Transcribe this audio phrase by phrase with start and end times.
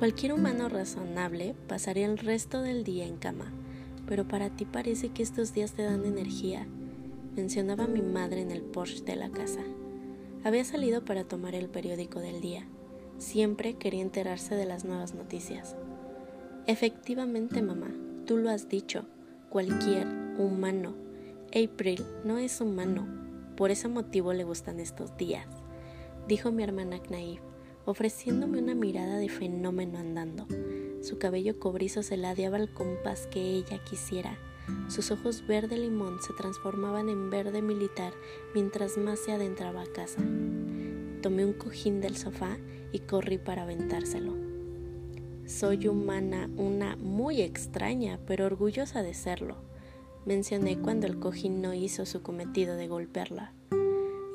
[0.00, 3.52] Cualquier humano razonable pasaría el resto del día en cama,
[4.08, 6.66] pero para ti parece que estos días te dan energía,
[7.36, 9.60] mencionaba mi madre en el porche de la casa.
[10.42, 12.66] Había salido para tomar el periódico del día.
[13.18, 15.76] Siempre quería enterarse de las nuevas noticias.
[16.66, 17.94] Efectivamente, mamá,
[18.24, 19.04] tú lo has dicho.
[19.50, 20.06] Cualquier
[20.38, 20.94] humano.
[21.48, 23.06] April no es humano.
[23.54, 25.46] Por ese motivo le gustan estos días,
[26.26, 27.42] dijo mi hermana Knaif,
[27.90, 30.46] ofreciéndome una mirada de fenómeno andando.
[31.02, 34.38] Su cabello cobrizo se ladeaba al compás que ella quisiera.
[34.88, 38.12] Sus ojos verde limón se transformaban en verde militar
[38.54, 40.20] mientras más se adentraba a casa.
[41.22, 42.56] Tomé un cojín del sofá
[42.92, 44.34] y corrí para aventárselo.
[45.46, 49.56] Soy humana, una muy extraña, pero orgullosa de serlo,
[50.24, 53.52] mencioné cuando el cojín no hizo su cometido de golpearla.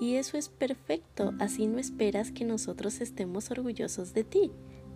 [0.06, 4.52] Y eso es perfecto, así no esperas que nosotros estemos orgullosos de ti,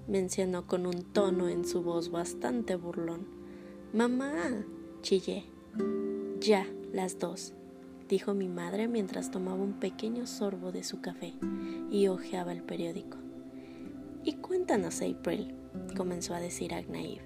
[0.07, 3.25] mencionó con un tono en su voz bastante burlón.
[3.91, 4.35] Mamá,
[5.01, 5.45] chillé.
[6.39, 7.55] Ya, las dos,
[8.07, 11.33] dijo mi madre mientras tomaba un pequeño sorbo de su café
[11.89, 13.17] y hojeaba el periódico.
[14.23, 15.55] Y cuéntanos, April,
[15.97, 17.21] comenzó a decir Agnaïv,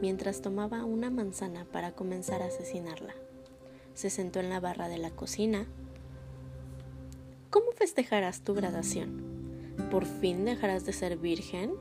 [0.00, 3.14] mientras tomaba una manzana para comenzar a asesinarla.
[3.94, 5.68] Se sentó en la barra de la cocina.
[7.50, 9.22] ¿Cómo festejarás tu graduación?
[9.90, 11.74] ¿Por fin dejarás de ser virgen?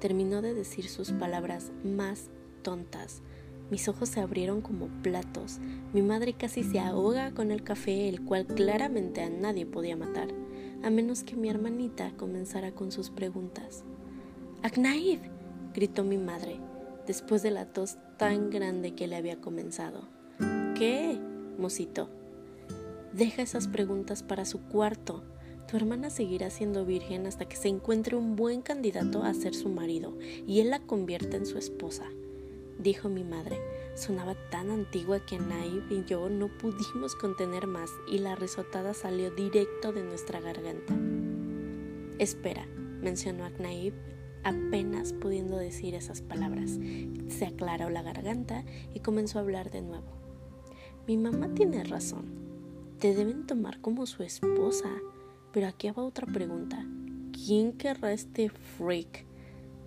[0.00, 2.28] Terminó de decir sus palabras más
[2.62, 3.22] tontas.
[3.70, 5.60] Mis ojos se abrieron como platos.
[5.94, 10.28] Mi madre casi se ahoga con el café, el cual claramente a nadie podía matar,
[10.82, 13.84] a menos que mi hermanita comenzara con sus preguntas.
[14.62, 15.20] Agnaid,
[15.74, 16.60] gritó mi madre,
[17.06, 20.02] después de la tos tan grande que le había comenzado.
[20.76, 21.18] ¿Qué?
[21.58, 22.17] musitó.
[23.12, 25.24] Deja esas preguntas para su cuarto.
[25.66, 29.68] Tu hermana seguirá siendo virgen hasta que se encuentre un buen candidato a ser su
[29.68, 32.04] marido y él la convierta en su esposa,
[32.78, 33.60] dijo mi madre.
[33.94, 39.30] Sonaba tan antigua que Naib y yo no pudimos contener más y la risotada salió
[39.30, 40.94] directo de nuestra garganta.
[42.18, 42.66] Espera,
[43.00, 43.94] mencionó Naib
[44.44, 46.78] apenas pudiendo decir esas palabras.
[47.28, 48.64] Se aclaró la garganta
[48.94, 50.12] y comenzó a hablar de nuevo.
[51.06, 52.47] Mi mamá tiene razón.
[52.98, 54.90] Te deben tomar como su esposa.
[55.52, 56.84] Pero aquí va otra pregunta.
[57.32, 59.24] ¿Quién querrá este freak?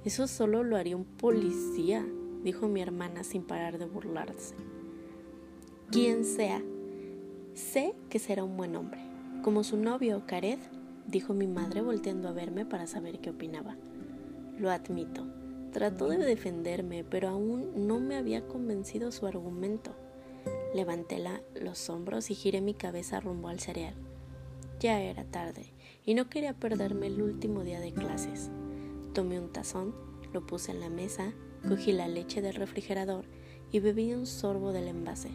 [0.05, 2.05] Eso solo lo haría un policía,
[2.43, 4.55] dijo mi hermana sin parar de burlarse.
[5.91, 6.63] Quien sea,
[7.53, 9.01] sé que será un buen hombre,
[9.43, 10.59] como su novio Cared,
[11.05, 13.75] dijo mi madre volteando a verme para saber qué opinaba.
[14.57, 15.27] Lo admito.
[15.73, 19.95] Trató de defenderme, pero aún no me había convencido su argumento.
[20.73, 21.21] Levanté
[21.59, 23.95] los hombros y giré mi cabeza rumbo al cereal.
[24.79, 25.73] Ya era tarde
[26.05, 28.49] y no quería perderme el último día de clases.
[29.13, 29.93] Tomé un tazón,
[30.33, 31.33] lo puse en la mesa,
[31.67, 33.25] cogí la leche del refrigerador
[33.71, 35.29] y bebí un sorbo del envase.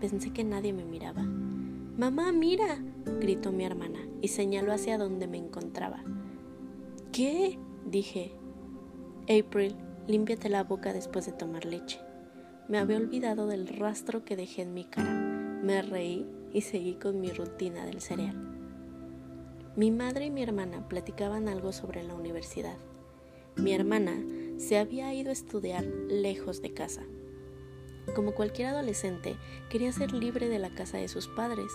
[0.00, 1.22] Pensé que nadie me miraba.
[1.22, 2.82] Mamá, mira,
[3.20, 6.02] gritó mi hermana y señaló hacia donde me encontraba.
[7.12, 7.58] ¿Qué?
[7.84, 8.32] dije,
[9.24, 9.76] April,
[10.08, 12.00] límpiate la boca después de tomar leche.
[12.72, 15.12] Me había olvidado del rastro que dejé en mi cara.
[15.12, 18.34] Me reí y seguí con mi rutina del cereal.
[19.76, 22.78] Mi madre y mi hermana platicaban algo sobre la universidad.
[23.56, 24.24] Mi hermana
[24.56, 27.02] se había ido a estudiar lejos de casa.
[28.14, 29.36] Como cualquier adolescente,
[29.68, 31.70] quería ser libre de la casa de sus padres.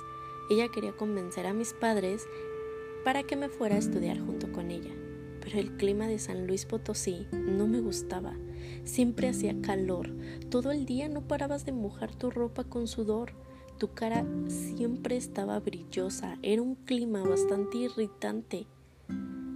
[0.50, 2.26] Ella quería convencer a mis padres
[3.04, 4.96] para que me fuera a estudiar junto con ella
[5.48, 8.36] pero el clima de San Luis Potosí no me gustaba.
[8.84, 10.12] Siempre hacía calor,
[10.50, 13.34] todo el día no parabas de mojar tu ropa con sudor,
[13.78, 18.66] tu cara siempre estaba brillosa, era un clima bastante irritante.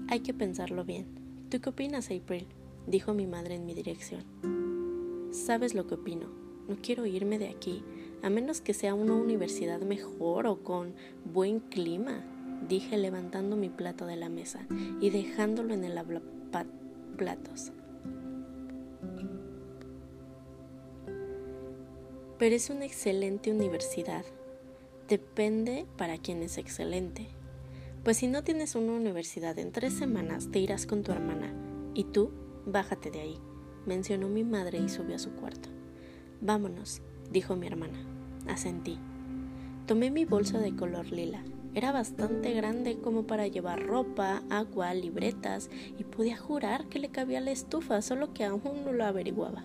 [0.07, 1.07] Hay que pensarlo bien.
[1.49, 2.47] ¿Tú qué opinas, April?
[2.87, 4.23] dijo mi madre en mi dirección.
[5.31, 6.27] Sabes lo que opino.
[6.67, 7.83] No quiero irme de aquí,
[8.21, 10.93] a menos que sea una universidad mejor o con
[11.25, 12.23] buen clima
[12.67, 14.65] dije levantando mi plato de la mesa
[14.99, 15.99] y dejándolo en el
[17.17, 17.71] platos.
[22.41, 24.25] Pero es una excelente universidad.
[25.07, 27.27] Depende para quién es excelente.
[28.03, 31.53] Pues si no tienes una universidad en tres semanas, te irás con tu hermana.
[31.93, 32.31] Y tú,
[32.65, 33.37] bájate de ahí,
[33.85, 35.69] mencionó mi madre y subió a su cuarto.
[36.41, 38.03] Vámonos, dijo mi hermana.
[38.47, 38.97] Asentí.
[39.85, 41.43] Tomé mi bolsa de color lila
[41.75, 47.39] era bastante grande como para llevar ropa, agua, libretas y podía jurar que le cabía
[47.39, 49.63] la estufa, solo que aún no lo averiguaba.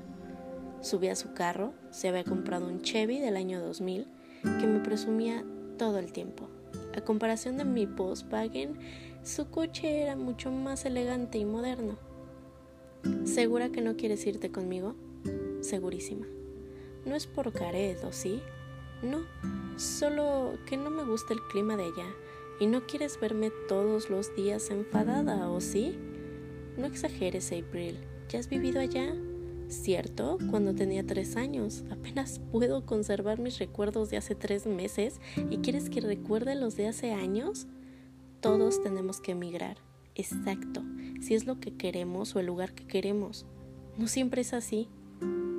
[0.80, 4.06] Subí a su carro, se había comprado un Chevy del año 2000
[4.60, 5.44] que me presumía
[5.78, 6.48] todo el tiempo.
[6.96, 8.78] A comparación de mi Volkswagen,
[9.22, 11.98] su coche era mucho más elegante y moderno.
[13.24, 14.94] ¿Segura que no quieres irte conmigo?
[15.60, 16.26] Segurísima.
[17.04, 18.40] No es por caredo, ¿sí?
[19.02, 19.18] No,
[19.76, 22.14] solo que no me gusta el clima de allá
[22.60, 25.98] y no quieres verme todos los días enfadada, ¿o sí?
[26.76, 27.98] No exageres, April.
[28.28, 29.14] ¿Ya has vivido allá?
[29.68, 30.38] ¿Cierto?
[30.50, 31.84] Cuando tenía tres años.
[31.90, 35.20] Apenas puedo conservar mis recuerdos de hace tres meses
[35.50, 37.66] y quieres que recuerde los de hace años.
[38.40, 39.78] Todos tenemos que emigrar.
[40.14, 40.82] Exacto,
[41.20, 43.44] si es lo que queremos o el lugar que queremos.
[43.98, 44.88] No siempre es así,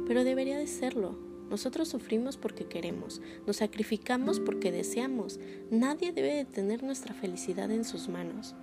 [0.08, 1.18] pero debería de serlo.
[1.50, 5.40] Nosotros sufrimos porque queremos, nos sacrificamos porque deseamos.
[5.70, 8.56] Nadie debe de tener nuestra felicidad en sus manos.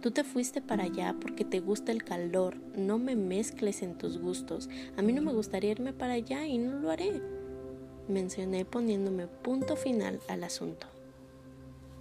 [0.00, 4.18] Tú te fuiste para allá porque te gusta el calor, no me mezcles en tus
[4.18, 4.70] gustos.
[4.96, 7.20] A mí no me gustaría irme para allá y no lo haré.
[8.08, 10.86] Mencioné poniéndome punto final al asunto.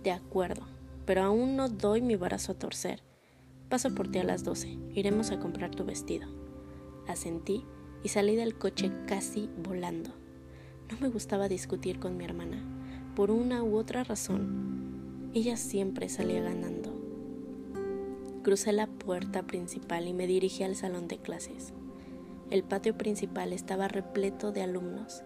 [0.02, 0.66] De acuerdo,
[1.06, 3.04] pero aún no doy mi brazo a torcer.
[3.68, 4.78] Paso por ti a las doce.
[4.94, 6.28] Iremos a comprar tu vestido.
[7.06, 7.66] Asentí
[8.02, 10.12] y salí del coche casi volando.
[10.90, 12.64] No me gustaba discutir con mi hermana.
[13.16, 16.99] Por una u otra razón, ella siempre salía ganando.
[18.44, 21.74] Crucé la puerta principal y me dirigí al salón de clases.
[22.50, 25.24] El patio principal estaba repleto de alumnos.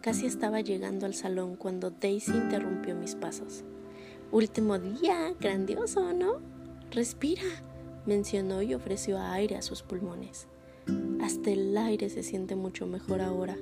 [0.00, 3.64] Casi estaba llegando al salón cuando Daisy interrumpió mis pasos.
[4.32, 6.40] Último día, grandioso, ¿no?
[6.90, 7.42] Respira,
[8.06, 10.48] mencionó y ofreció aire a sus pulmones.
[11.20, 13.56] Hasta el aire se siente mucho mejor ahora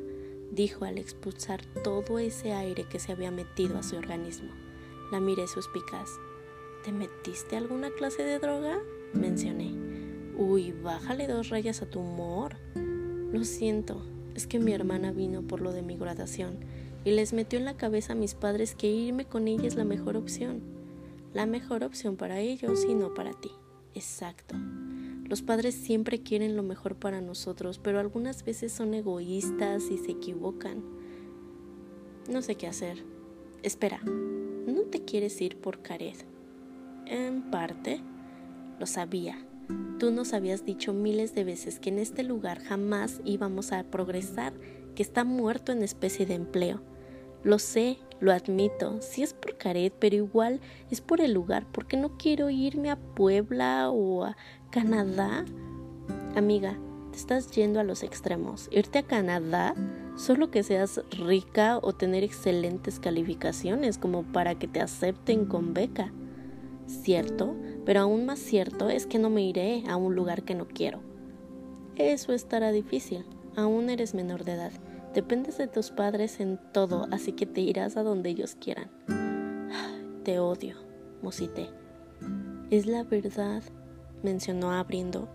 [0.55, 4.51] dijo al expulsar todo ese aire que se había metido a su organismo.
[5.11, 6.09] La miré suspicaz.
[6.85, 8.79] ¿Te metiste alguna clase de droga?
[9.15, 9.73] mencioné.
[10.37, 12.57] Uy, bájale dos rayas a tu humor.
[13.33, 14.03] Lo siento,
[14.35, 16.59] es que mi hermana vino por lo de mi graduación
[17.03, 19.87] y les metió en la cabeza a mis padres que irme con ella es la
[19.87, 20.61] mejor opción.
[21.33, 23.51] La mejor opción para ellos y no para ti.
[23.95, 24.55] Exacto.
[25.27, 30.11] Los padres siempre quieren lo mejor para nosotros, pero algunas veces son egoístas y se
[30.11, 30.85] equivocan.
[32.29, 33.03] No sé qué hacer.
[33.63, 36.34] Espera, ¿no te quieres ir por Cared?
[37.07, 38.01] En parte,
[38.79, 39.37] lo sabía.
[39.99, 44.53] Tú nos habías dicho miles de veces que en este lugar jamás íbamos a progresar,
[44.95, 46.81] que está muerto en especie de empleo.
[47.43, 50.61] Lo sé, lo admito, sí es por Caret, pero igual
[50.91, 54.37] es por el lugar, porque no quiero irme a Puebla o a
[54.71, 55.45] Canadá.
[56.35, 56.79] Amiga,
[57.13, 58.69] te estás yendo a los extremos.
[58.73, 59.75] Irte a Canadá,
[60.17, 66.13] solo que seas rica o tener excelentes calificaciones como para que te acepten con beca.
[66.87, 67.55] Cierto,
[67.85, 71.01] pero aún más cierto es que no me iré a un lugar que no quiero.
[71.97, 73.25] Eso estará difícil,
[73.57, 74.73] aún eres menor de edad
[75.15, 78.91] Dependes de tus padres en todo, así que te irás a donde ellos quieran.
[80.25, 80.75] Te odio,
[81.23, 81.71] musité.
[82.71, 83.63] Es la verdad,
[84.25, 85.29] mencionó abriendo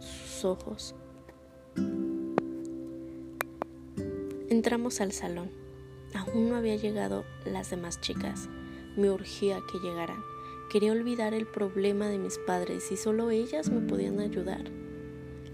[0.00, 0.96] sus ojos.
[4.48, 5.52] Entramos al salón.
[6.16, 8.48] Aún no había llegado las demás chicas.
[8.96, 10.31] Me urgía que llegaran.
[10.72, 14.64] Quería olvidar el problema de mis padres y solo ellas me podían ayudar.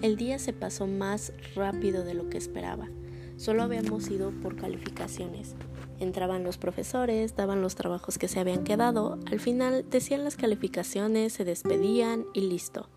[0.01, 2.89] El día se pasó más rápido de lo que esperaba.
[3.37, 5.57] Solo habíamos ido por calificaciones.
[5.99, 11.33] Entraban los profesores, daban los trabajos que se habían quedado, al final decían las calificaciones,
[11.33, 12.89] se despedían y listo.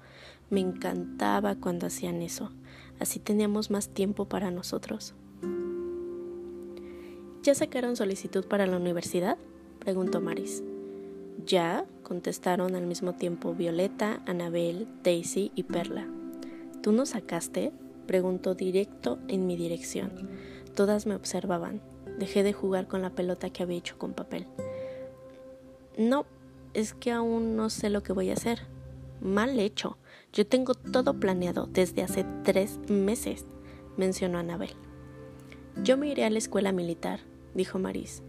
[0.52, 2.52] Me encantaba cuando hacían eso.
[3.00, 5.16] Así teníamos más tiempo para nosotros.
[7.42, 9.40] ¿Ya sacaron solicitud para la universidad?
[9.80, 10.62] preguntó Maris.
[11.46, 16.08] Ya, contestaron al mismo tiempo Violeta, Anabel, Daisy y Perla.
[16.82, 17.72] ¿Tú no sacaste?
[18.06, 20.30] preguntó directo en mi dirección.
[20.76, 21.82] Todas me observaban.
[22.20, 24.48] Dejé de jugar con la pelota que había hecho con papel.
[25.98, 26.26] No,
[26.74, 28.68] es que aún no sé lo que voy a hacer.
[29.22, 29.98] Mal hecho.
[30.34, 33.46] Yo tengo todo planeado desde hace tres meses,
[33.98, 34.72] mencionó Anabel.
[35.84, 37.22] Yo me iré a la escuela militar,
[37.54, 38.24] dijo Maris.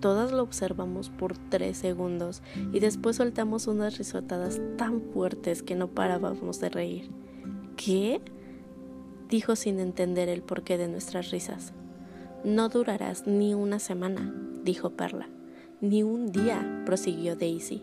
[0.00, 5.88] Todas lo observamos por tres segundos y después soltamos unas risotadas tan fuertes que no
[5.88, 7.10] parábamos de reír.
[7.76, 8.20] ¿Qué?
[9.28, 11.72] dijo sin entender el porqué de nuestras risas.
[12.44, 14.32] No durarás ni una semana,
[14.64, 15.28] dijo Perla.
[15.80, 17.82] Ni un día, prosiguió Daisy.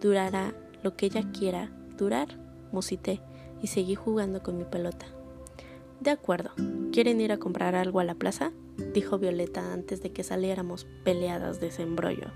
[0.00, 2.28] Durará lo que ella quiera durar,
[2.72, 3.20] musité
[3.62, 5.06] y seguí jugando con mi pelota.
[6.00, 6.50] De acuerdo.
[6.92, 8.52] ¿Quieren ir a comprar algo a la plaza?
[8.94, 12.32] dijo Violeta antes de que saliéramos peleadas de ese embrollo.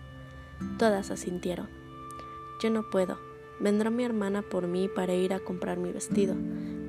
[0.78, 1.68] Todas asintieron.
[2.62, 3.18] Yo no puedo.
[3.60, 6.36] Vendrá mi hermana por mí para ir a comprar mi vestido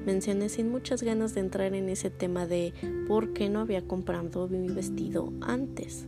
[0.06, 2.74] mencioné sin muchas ganas de entrar en ese tema de
[3.08, 6.08] por qué no había comprado mi vestido antes.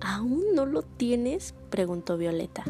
[0.00, 1.54] ¿Aún no lo tienes?
[1.70, 2.64] preguntó Violeta.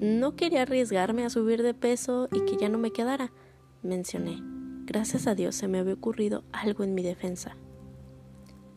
[0.00, 3.32] No quería arriesgarme a subir de peso y que ya no me quedara,
[3.82, 4.51] mencioné.
[4.84, 7.56] Gracias a Dios se me había ocurrido algo en mi defensa.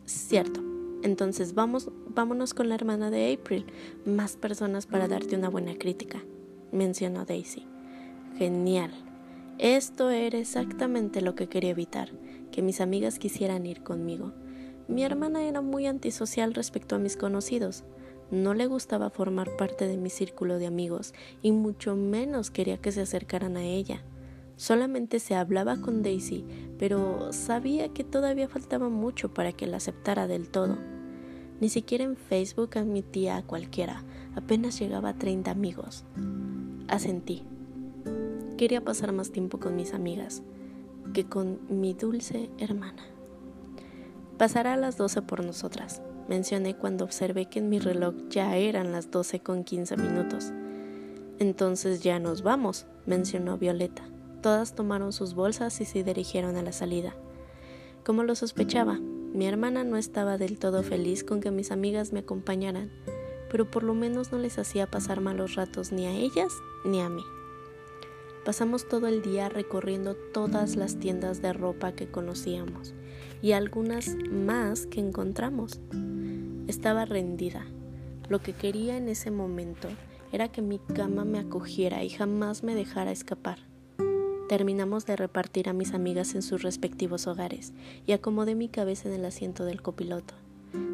[0.04, 0.62] Cierto.
[1.02, 3.66] Entonces vamos, vámonos con la hermana de April.
[4.04, 6.24] Más personas para darte una buena crítica,
[6.72, 7.66] mencionó Daisy.
[8.38, 8.92] Genial.
[9.58, 12.12] Esto era exactamente lo que quería evitar,
[12.52, 14.32] que mis amigas quisieran ir conmigo.
[14.88, 17.84] Mi hermana era muy antisocial respecto a mis conocidos.
[18.30, 22.92] No le gustaba formar parte de mi círculo de amigos y mucho menos quería que
[22.92, 24.04] se acercaran a ella.
[24.56, 26.44] Solamente se hablaba con Daisy,
[26.78, 30.78] pero sabía que todavía faltaba mucho para que la aceptara del todo.
[31.60, 34.02] Ni siquiera en Facebook admitía a cualquiera,
[34.34, 36.04] apenas llegaba a 30 amigos.
[36.88, 37.44] Asentí.
[38.56, 40.42] Quería pasar más tiempo con mis amigas
[41.12, 43.04] que con mi dulce hermana.
[44.38, 48.92] Pasará a las 12 por nosotras, mencioné cuando observé que en mi reloj ya eran
[48.92, 50.52] las 12 con 15 minutos.
[51.38, 54.02] Entonces ya nos vamos, mencionó Violeta.
[54.46, 57.16] Todas tomaron sus bolsas y se dirigieron a la salida.
[58.04, 62.20] Como lo sospechaba, mi hermana no estaba del todo feliz con que mis amigas me
[62.20, 62.92] acompañaran,
[63.50, 66.52] pero por lo menos no les hacía pasar malos ratos ni a ellas
[66.84, 67.24] ni a mí.
[68.44, 72.94] Pasamos todo el día recorriendo todas las tiendas de ropa que conocíamos
[73.42, 75.80] y algunas más que encontramos.
[76.68, 77.66] Estaba rendida.
[78.28, 79.88] Lo que quería en ese momento
[80.30, 83.65] era que mi cama me acogiera y jamás me dejara escapar.
[84.48, 87.72] Terminamos de repartir a mis amigas en sus respectivos hogares
[88.06, 90.34] y acomodé mi cabeza en el asiento del copiloto.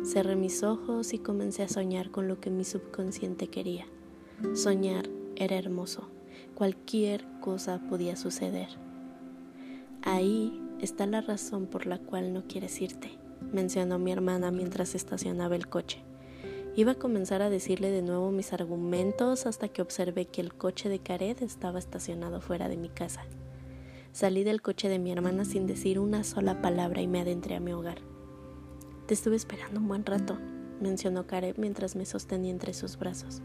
[0.04, 3.85] Cerré mis ojos y comencé a soñar con lo que mi subconsciente quería.
[4.54, 6.09] Soñar era hermoso.
[6.54, 8.68] Cualquier cosa podía suceder.
[10.02, 13.11] Ahí está la razón por la cual no quieres irte,
[13.52, 16.02] mencionó mi hermana mientras estacionaba el coche.
[16.75, 20.88] Iba a comenzar a decirle de nuevo mis argumentos hasta que observé que el coche
[20.88, 23.26] de Caret estaba estacionado fuera de mi casa.
[24.12, 27.61] Salí del coche de mi hermana sin decir una sola palabra y me adentré a
[27.61, 27.97] mi hogar.
[29.07, 30.38] Te estuve esperando un buen rato,
[30.83, 33.40] mencionó Caret mientras me sostenía entre sus brazos.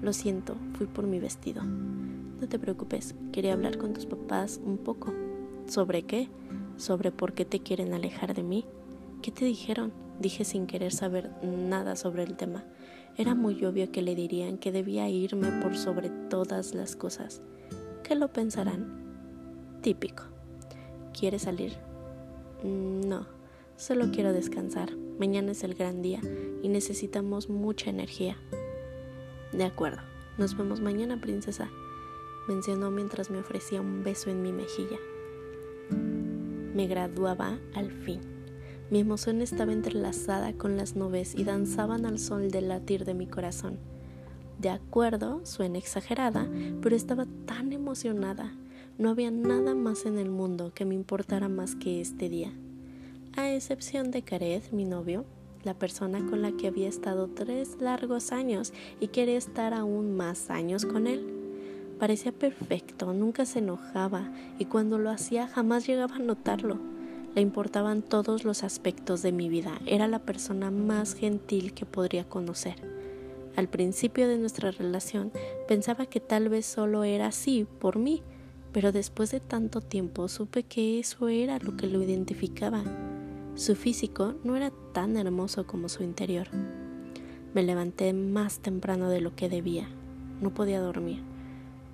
[0.00, 1.62] Lo siento, fui por mi vestido.
[1.62, 5.12] No te preocupes, quería hablar con tus papás un poco.
[5.66, 6.30] ¿Sobre qué?
[6.78, 8.64] ¿Sobre por qué te quieren alejar de mí?
[9.20, 9.92] ¿Qué te dijeron?
[10.20, 12.64] Dije sin querer saber nada sobre el tema.
[13.18, 17.42] Era muy obvio que le dirían que debía irme por sobre todas las cosas.
[18.04, 19.07] ¿Qué lo pensarán?
[19.82, 20.24] Típico.
[21.18, 21.74] ¿Quieres salir?
[22.64, 23.26] Mm, no,
[23.76, 24.90] solo quiero descansar.
[25.20, 26.20] Mañana es el gran día
[26.62, 28.36] y necesitamos mucha energía.
[29.52, 30.00] De acuerdo,
[30.36, 31.70] nos vemos mañana, princesa,
[32.48, 34.98] mencionó mientras me ofrecía un beso en mi mejilla.
[35.90, 38.20] Me graduaba al fin.
[38.90, 43.28] Mi emoción estaba entrelazada con las nubes y danzaban al sol del latir de mi
[43.28, 43.78] corazón.
[44.58, 46.48] De acuerdo, suena exagerada,
[46.82, 48.56] pero estaba tan emocionada
[48.98, 52.52] no había nada más en el mundo que me importara más que este día.
[53.36, 55.24] A excepción de Kareth, mi novio,
[55.62, 60.50] la persona con la que había estado tres largos años y quería estar aún más
[60.50, 61.32] años con él.
[62.00, 66.78] Parecía perfecto, nunca se enojaba y cuando lo hacía jamás llegaba a notarlo.
[67.36, 72.28] Le importaban todos los aspectos de mi vida, era la persona más gentil que podría
[72.28, 72.76] conocer.
[73.54, 75.30] Al principio de nuestra relación
[75.68, 78.22] pensaba que tal vez solo era así por mí,
[78.72, 82.84] pero después de tanto tiempo supe que eso era lo que lo identificaba.
[83.54, 86.48] Su físico no era tan hermoso como su interior.
[87.54, 89.88] Me levanté más temprano de lo que debía.
[90.40, 91.22] No podía dormir.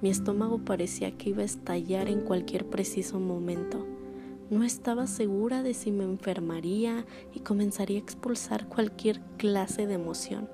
[0.03, 3.87] Mi estómago parecía que iba a estallar en cualquier preciso momento.
[4.51, 10.51] No estaba segura de si me enfermaría y comenzaría a expulsar cualquier clase de emoción.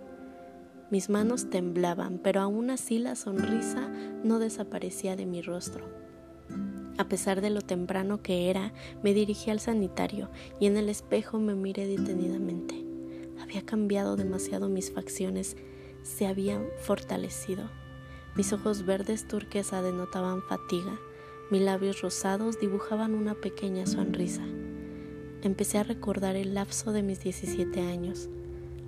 [0.90, 3.88] Mis manos temblaban, pero aún así la sonrisa
[4.22, 5.99] no desaparecía de mi rostro.
[7.00, 10.28] A pesar de lo temprano que era, me dirigí al sanitario
[10.60, 12.84] y en el espejo me miré detenidamente.
[13.40, 15.56] Había cambiado demasiado mis facciones,
[16.02, 17.70] se habían fortalecido.
[18.36, 21.00] Mis ojos verdes turquesa denotaban fatiga,
[21.50, 24.44] mis labios rosados dibujaban una pequeña sonrisa.
[25.40, 28.28] Empecé a recordar el lapso de mis 17 años.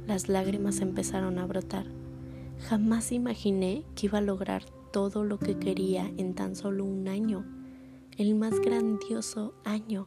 [0.06, 1.86] Las lágrimas empezaron a brotar.
[2.68, 7.61] Jamás imaginé que iba a lograr todo lo que quería en tan solo un año
[8.22, 10.06] el más grandioso año,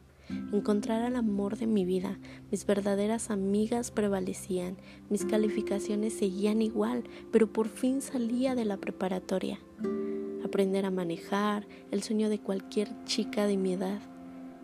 [0.50, 2.18] encontrar al amor de mi vida.
[2.50, 4.78] Mis verdaderas amigas prevalecían,
[5.10, 9.60] mis calificaciones seguían igual, pero por fin salía de la preparatoria.
[10.42, 14.00] Aprender a manejar, el sueño de cualquier chica de mi edad.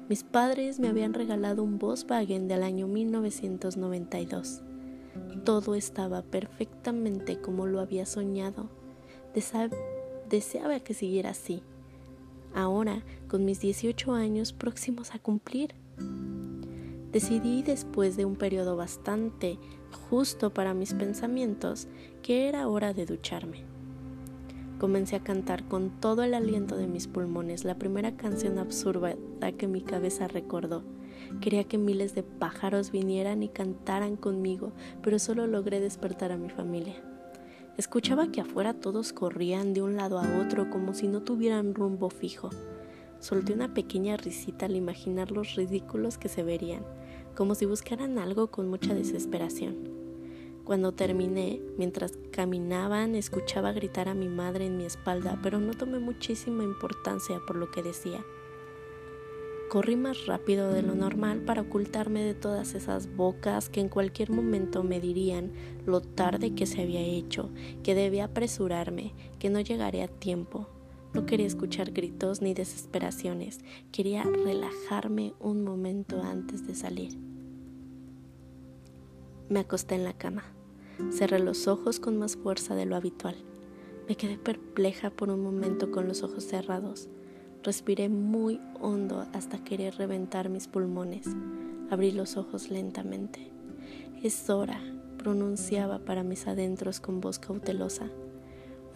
[0.09, 4.62] Mis padres me habían regalado un Volkswagen del año 1992.
[5.44, 8.71] Todo estaba perfectamente como lo había soñado.
[10.30, 11.62] deseaba que siguiera así
[12.54, 15.75] ahora con mis 18 años próximos a cumplir.
[17.12, 19.59] Decidí después de un periodo bastante
[20.09, 21.88] justo para mis pensamientos
[22.23, 23.64] que era hora de ducharme.
[24.78, 29.14] Comencé a cantar con todo el aliento de mis pulmones la primera canción absurda
[29.56, 30.82] que mi cabeza recordó.
[31.40, 36.50] Quería que miles de pájaros vinieran y cantaran conmigo, pero solo logré despertar a mi
[36.50, 37.12] familia.
[37.79, 42.11] Escuchaba que afuera todos corrían de un lado a otro como si no tuvieran rumbo
[42.11, 42.50] fijo.
[43.19, 46.85] Solté una pequeña risita al imaginar los ridículos que se verían,
[47.35, 49.76] como si buscaran algo con mucha desesperación.
[50.64, 55.99] Cuando terminé, mientras caminaban, escuchaba gritar a mi madre en mi espalda, pero no tomé
[55.99, 58.23] muchísima importancia por lo que decía.
[59.73, 64.29] Corrí más rápido de lo normal para ocultarme de todas esas bocas que en cualquier
[64.29, 65.50] momento me dirían
[65.87, 67.49] lo tarde que se había hecho,
[67.83, 70.69] que debía apresurarme, que no llegaré a tiempo.
[71.14, 73.61] No quería escuchar gritos ni desesperaciones,
[73.93, 77.17] quería relajarme un momento antes de salir.
[79.49, 80.45] Me acosté en la cama,
[81.11, 83.37] cerré los ojos con más fuerza de lo habitual.
[84.07, 87.09] Me quedé perpleja por un momento con los ojos cerrados.
[87.62, 91.28] Respiré muy hondo hasta querer reventar mis pulmones.
[91.90, 93.52] Abrí los ojos lentamente.
[94.21, 94.81] Es hora,
[95.16, 98.11] pronunciaba para mis adentros con voz cautelosa.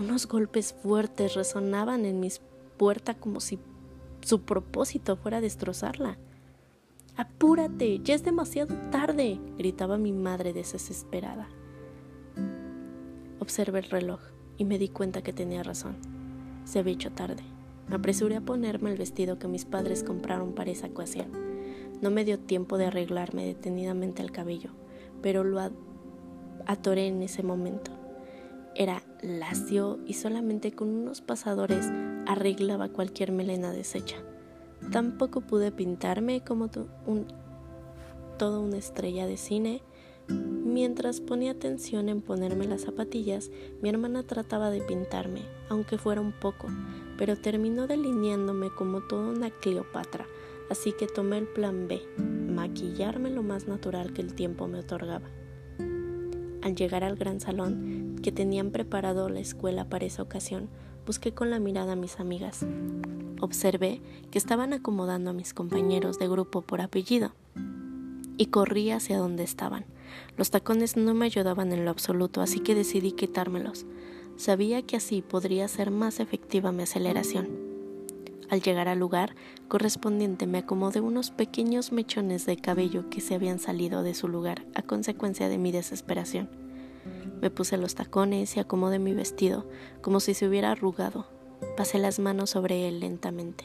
[0.00, 2.40] Unos golpes fuertes resonaban en mis
[2.76, 3.60] puertas como si
[4.20, 6.18] su propósito fuera destrozarla.
[7.16, 11.48] Apúrate, ya es demasiado tarde, gritaba mi madre desesperada.
[13.38, 14.20] Observé el reloj
[14.58, 15.96] y me di cuenta que tenía razón.
[16.64, 17.55] Se había hecho tarde.
[17.90, 21.28] Apresuré a ponerme el vestido que mis padres compraron para esa ocasión.
[22.00, 24.70] No me dio tiempo de arreglarme detenidamente el cabello,
[25.22, 25.60] pero lo
[26.66, 27.92] atoré en ese momento.
[28.74, 31.90] Era lacio y solamente con unos pasadores
[32.26, 34.16] arreglaba cualquier melena deshecha.
[34.92, 36.68] Tampoco pude pintarme como
[37.06, 37.26] un,
[38.38, 39.82] toda una estrella de cine.
[40.76, 46.32] Mientras ponía atención en ponerme las zapatillas, mi hermana trataba de pintarme, aunque fuera un
[46.32, 46.68] poco,
[47.16, 50.26] pero terminó delineándome como toda una Cleopatra,
[50.70, 55.30] así que tomé el plan B, maquillarme lo más natural que el tiempo me otorgaba.
[56.60, 60.68] Al llegar al gran salón que tenían preparado la escuela para esa ocasión,
[61.06, 62.66] busqué con la mirada a mis amigas.
[63.40, 67.32] Observé que estaban acomodando a mis compañeros de grupo por apellido
[68.36, 69.95] y corrí hacia donde estaban.
[70.36, 73.86] Los tacones no me ayudaban en lo absoluto, así que decidí quitármelos.
[74.36, 77.48] Sabía que así podría ser más efectiva mi aceleración.
[78.48, 79.34] Al llegar al lugar
[79.68, 84.64] correspondiente me acomodé unos pequeños mechones de cabello que se habían salido de su lugar
[84.74, 86.48] a consecuencia de mi desesperación.
[87.40, 89.66] Me puse los tacones y acomodé mi vestido
[90.00, 91.26] como si se hubiera arrugado.
[91.76, 93.64] Pasé las manos sobre él lentamente.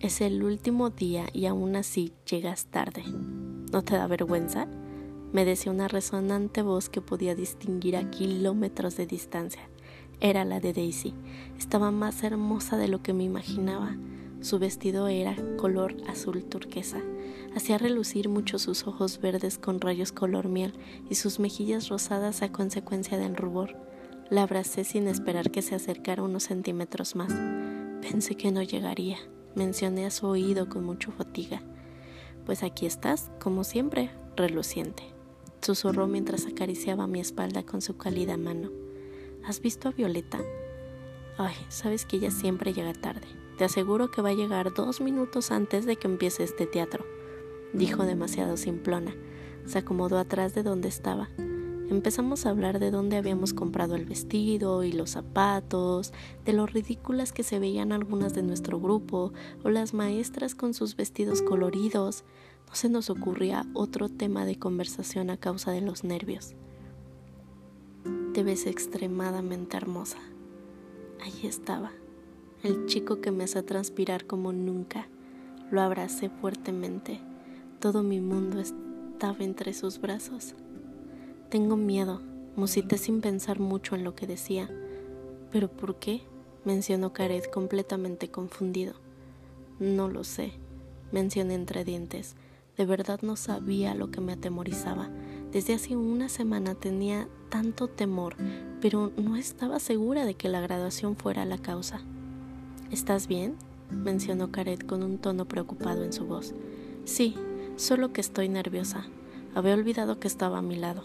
[0.00, 3.04] Es el último día y aún así llegas tarde.
[3.72, 4.66] ¿No te da vergüenza?
[5.32, 9.62] Me decía una resonante voz que podía distinguir a kilómetros de distancia.
[10.20, 11.14] Era la de Daisy.
[11.58, 13.96] Estaba más hermosa de lo que me imaginaba.
[14.40, 17.00] Su vestido era color azul turquesa.
[17.56, 20.74] Hacía relucir mucho sus ojos verdes con rayos color miel
[21.08, 23.76] y sus mejillas rosadas a consecuencia del rubor.
[24.30, 27.32] La abracé sin esperar que se acercara unos centímetros más.
[28.02, 29.18] Pensé que no llegaría.
[29.54, 31.62] Mencioné a su oído con mucha fatiga.
[32.44, 35.12] Pues aquí estás, como siempre, reluciente
[35.62, 38.70] susurró mientras acariciaba mi espalda con su cálida mano.
[39.44, 40.40] ¿Has visto a Violeta?
[41.38, 43.26] Ay, sabes que ella siempre llega tarde.
[43.58, 47.04] Te aseguro que va a llegar dos minutos antes de que empiece este teatro,
[47.72, 49.14] dijo demasiado simplona.
[49.66, 51.28] Se acomodó atrás de donde estaba.
[51.88, 56.12] Empezamos a hablar de dónde habíamos comprado el vestido y los zapatos,
[56.44, 60.96] de lo ridículas que se veían algunas de nuestro grupo, o las maestras con sus
[60.96, 62.24] vestidos coloridos,
[62.72, 66.54] no se nos ocurría otro tema de conversación a causa de los nervios.
[68.32, 70.16] Te ves extremadamente hermosa.
[71.22, 71.92] Allí estaba,
[72.62, 75.06] el chico que me hace transpirar como nunca.
[75.70, 77.20] Lo abracé fuertemente.
[77.78, 80.54] Todo mi mundo estaba entre sus brazos.
[81.50, 82.22] Tengo miedo,
[82.56, 84.70] musité sin pensar mucho en lo que decía.
[85.50, 86.22] ¿Pero por qué?
[86.64, 88.94] mencionó Caret completamente confundido.
[89.78, 90.52] No lo sé,
[91.12, 92.34] mencioné entre dientes.
[92.82, 95.08] De verdad no sabía lo que me atemorizaba.
[95.52, 98.34] Desde hace una semana tenía tanto temor,
[98.80, 102.00] pero no estaba segura de que la graduación fuera la causa.
[102.90, 103.54] ¿Estás bien?
[103.88, 106.54] mencionó Caret con un tono preocupado en su voz.
[107.04, 107.36] Sí,
[107.76, 109.06] solo que estoy nerviosa.
[109.54, 111.04] Había olvidado que estaba a mi lado.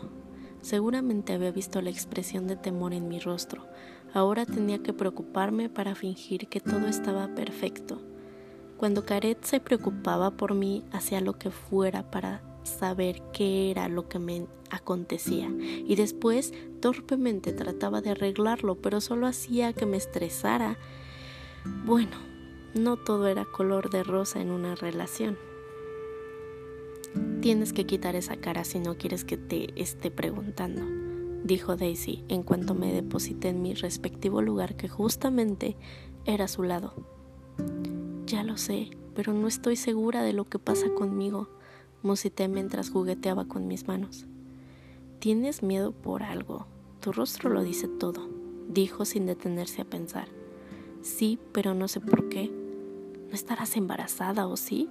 [0.63, 3.67] Seguramente había visto la expresión de temor en mi rostro.
[4.15, 8.01] Ahora tenía que preocuparme para fingir que todo estaba perfecto.
[8.77, 14.07] Cuando Caret se preocupaba por mí, hacía lo que fuera para saber qué era lo
[14.07, 20.77] que me acontecía y después torpemente trataba de arreglarlo, pero solo hacía que me estresara.
[21.85, 22.17] Bueno,
[22.75, 25.37] no todo era color de rosa en una relación.
[27.41, 30.83] Tienes que quitar esa cara si no quieres que te esté preguntando,
[31.43, 35.77] dijo Daisy en cuanto me deposité en mi respectivo lugar que justamente
[36.25, 36.93] era a su lado.
[38.27, 41.49] Ya lo sé, pero no estoy segura de lo que pasa conmigo
[42.03, 44.25] musité mientras jugueteaba con mis manos.
[45.19, 46.67] Tienes miedo por algo.
[46.99, 48.27] Tu rostro lo dice todo,
[48.69, 50.27] dijo sin detenerse a pensar.
[51.01, 52.51] Sí, pero no sé por qué.
[53.29, 54.89] ¿No estarás embarazada o sí?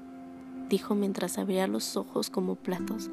[0.68, 3.10] dijo mientras abría los ojos como platos.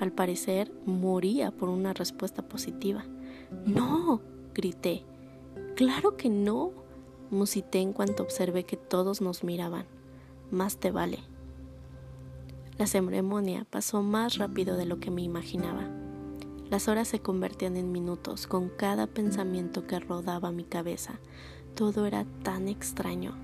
[0.00, 3.04] Al parecer, moría por una respuesta positiva.
[3.64, 4.20] No,
[4.54, 5.04] grité.
[5.76, 6.72] Claro que no,
[7.30, 9.86] musité en cuanto observé que todos nos miraban.
[10.50, 11.20] Más te vale,
[12.78, 15.88] la ceremonia pasó más rápido de lo que me imaginaba.
[16.68, 21.18] Las horas se convertían en minutos con cada pensamiento que rodaba mi cabeza.
[21.74, 23.34] Todo era tan extraño.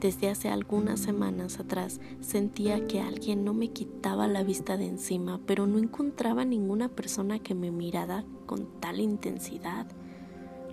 [0.00, 5.40] Desde hace algunas semanas atrás sentía que alguien no me quitaba la vista de encima,
[5.46, 9.86] pero no encontraba ninguna persona que me mirara con tal intensidad.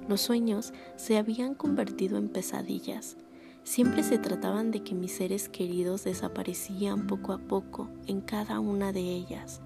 [0.08, 3.18] Los sueños se habían convertido en pesadillas.
[3.64, 8.92] Siempre se trataban de que mis seres queridos desaparecían poco a poco en cada una
[8.92, 9.62] de ellas.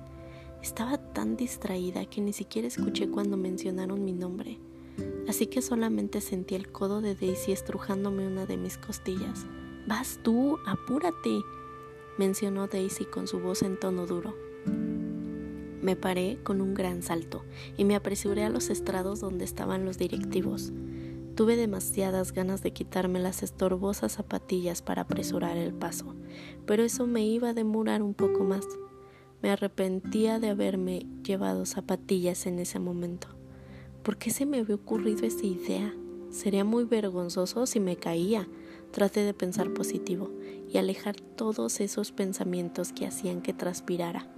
[0.61, 4.59] Estaba tan distraída que ni siquiera escuché cuando mencionaron mi nombre,
[5.27, 9.45] así que solamente sentí el codo de Daisy estrujándome una de mis costillas.
[9.87, 11.39] Vas tú, apúrate,
[12.17, 14.44] mencionó Daisy con su voz en tono duro.
[15.85, 17.45] Me paré con un gran salto
[17.77, 20.73] y me apresuré a los estrados donde estaban los directivos.
[21.35, 26.15] Tuve demasiadas ganas de quitarme las estorbosas zapatillas para apresurar el paso,
[26.65, 28.65] pero eso me iba a demorar un poco más.
[29.43, 33.27] Me arrepentía de haberme llevado zapatillas en ese momento.
[34.01, 35.93] ¿Por qué se me había ocurrido esa idea?
[36.31, 38.47] Sería muy vergonzoso si me caía.
[38.89, 40.31] Traté de pensar positivo
[40.67, 44.31] y alejar todos esos pensamientos que hacían que transpirara.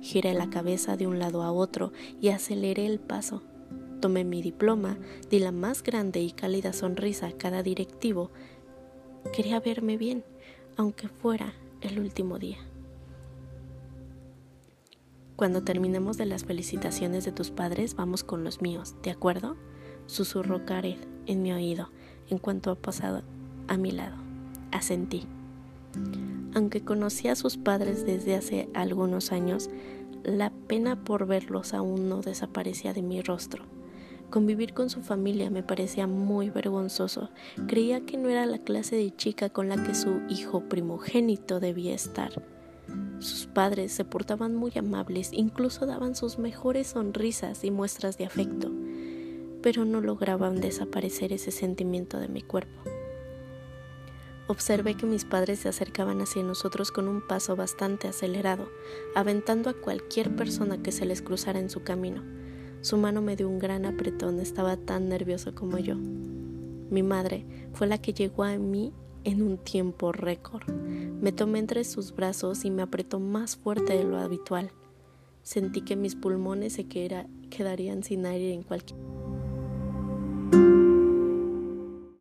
[0.00, 3.42] Giré la cabeza de un lado a otro y aceleré el paso.
[4.00, 4.98] Tomé mi diploma,
[5.30, 8.30] di la más grande y cálida sonrisa a cada directivo.
[9.32, 10.24] Quería verme bien,
[10.76, 12.58] aunque fuera el último día.
[15.36, 19.56] Cuando terminemos de las felicitaciones de tus padres, vamos con los míos, ¿de acuerdo?
[20.06, 21.90] Susurró Karen en mi oído
[22.28, 23.22] en cuanto ha pasado
[23.68, 24.16] a mi lado.
[24.72, 25.26] Asentí.
[26.54, 29.70] Aunque conocí a sus padres desde hace algunos años,
[30.22, 33.64] la pena por verlos aún no desaparecía de mi rostro.
[34.30, 37.30] Convivir con su familia me parecía muy vergonzoso.
[37.66, 41.94] Creía que no era la clase de chica con la que su hijo primogénito debía
[41.94, 42.42] estar.
[43.18, 48.70] Sus padres se portaban muy amables, incluso daban sus mejores sonrisas y muestras de afecto,
[49.62, 52.99] pero no lograban desaparecer ese sentimiento de mi cuerpo.
[54.50, 58.68] Observé que mis padres se acercaban hacia nosotros con un paso bastante acelerado,
[59.14, 62.24] aventando a cualquier persona que se les cruzara en su camino.
[62.80, 65.94] Su mano me dio un gran apretón, estaba tan nervioso como yo.
[65.94, 70.68] Mi madre fue la que llegó a mí en un tiempo récord.
[70.68, 74.72] Me tomé entre sus brazos y me apretó más fuerte de lo habitual.
[75.44, 78.98] Sentí que mis pulmones se quedarían sin aire en cualquier